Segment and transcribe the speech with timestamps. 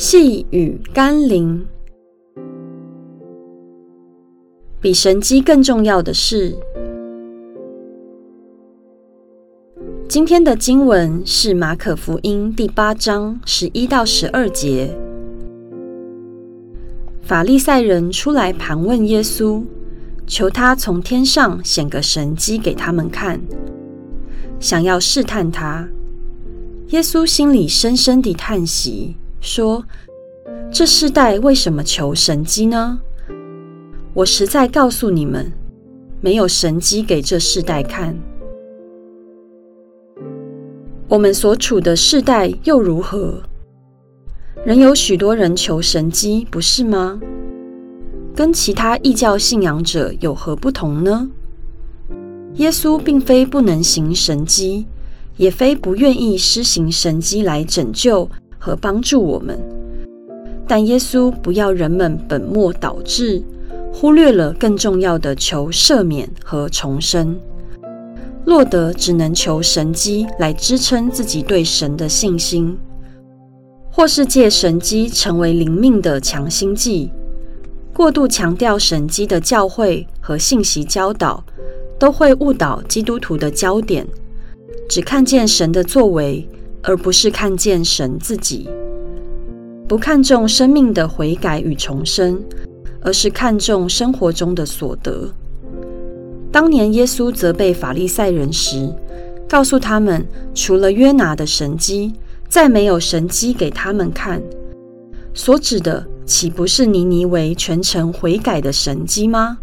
[0.00, 1.66] 细雨甘霖，
[4.80, 6.56] 比神迹更重要的是，
[10.08, 14.96] 今天的经文是马可福音第八章十一到十二节。
[17.22, 19.64] 法利赛人出来盘问耶稣，
[20.28, 23.40] 求他从天上显个神迹给他们看，
[24.60, 25.88] 想要试探他。
[26.90, 29.16] 耶稣心里深深地叹息。
[29.40, 29.84] 说
[30.70, 33.00] ：“这世代为什么求神机呢？
[34.14, 35.52] 我实在告诉你们，
[36.20, 38.16] 没有神机给这世代看。
[41.08, 43.42] 我们所处的世代又如何？
[44.64, 47.20] 仍有许多人求神机，不是吗？
[48.34, 51.30] 跟其他异教信仰者有何不同呢？
[52.54, 54.86] 耶稣并非不能行神迹，
[55.36, 58.28] 也非不愿意施行神迹来拯救。”
[58.68, 59.58] 和帮助我们，
[60.66, 63.42] 但耶稣不要人们本末倒置，
[63.90, 67.34] 忽略了更重要的求赦免和重生。
[68.44, 72.76] 洛德只能求神迹来支撑自己对神的信心，
[73.90, 77.10] 或是借神迹成为灵命的强心剂。
[77.94, 81.42] 过度强调神迹的教诲和信息教导，
[81.98, 84.06] 都会误导基督徒的焦点，
[84.90, 86.46] 只看见神的作为。
[86.88, 88.66] 而不是看见神自己，
[89.86, 92.42] 不看重生命的悔改与重生，
[93.02, 95.28] 而是看重生活中的所得。
[96.50, 98.90] 当年耶稣责备法利赛人时，
[99.46, 102.14] 告诉他们，除了约拿的神迹，
[102.48, 104.42] 再没有神迹给他们看。
[105.34, 109.58] 所指的岂不是尼尼微全城悔改的神迹吗？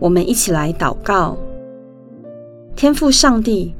[0.00, 1.38] 我们一起来祷告，
[2.74, 3.76] 天父上帝。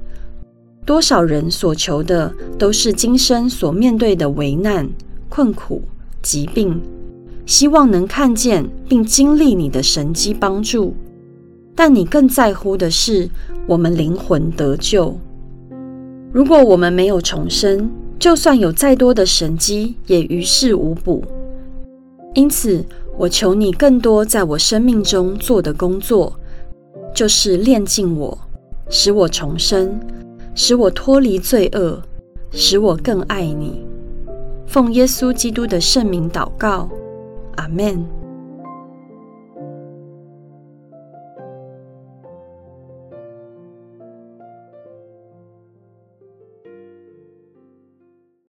[0.84, 4.88] 多少人所求的都是今生所面对的危难、
[5.28, 5.82] 困苦、
[6.22, 6.80] 疾病，
[7.46, 10.94] 希望能看见并经历你的神迹帮助。
[11.74, 13.28] 但你更在乎的是
[13.66, 15.16] 我们灵魂得救。
[16.32, 21.24] 如果我们没有重生，就算有再多的神迹，也于事无补。
[22.34, 22.84] 因此，
[23.16, 26.32] 我求你更多在我生命中做的工作，
[27.14, 28.36] 就是炼尽我，
[28.88, 29.98] 使我重生。
[30.54, 32.02] 使我脱离罪恶，
[32.50, 33.84] 使我更爱你。
[34.66, 36.88] 奉耶稣基督的圣名祷告，
[37.56, 38.19] 阿门。